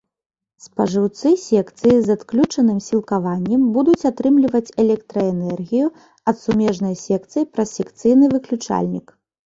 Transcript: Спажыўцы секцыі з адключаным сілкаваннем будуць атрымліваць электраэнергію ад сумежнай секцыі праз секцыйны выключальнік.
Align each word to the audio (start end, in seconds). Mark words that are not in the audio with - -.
Спажыўцы 0.67 1.27
секцыі 1.49 1.97
з 2.07 2.15
адключаным 2.19 2.79
сілкаваннем 2.87 3.61
будуць 3.77 4.07
атрымліваць 4.13 4.65
электраэнергію 4.87 5.87
ад 6.33 6.37
сумежнай 6.45 6.95
секцыі 7.07 7.51
праз 7.57 7.69
секцыйны 7.81 8.37
выключальнік. 8.39 9.07